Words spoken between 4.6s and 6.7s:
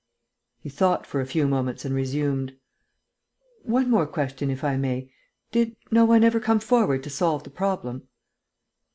I may. Did no one ever come